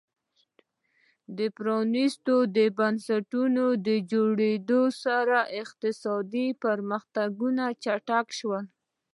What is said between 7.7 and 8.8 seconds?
چټک شول.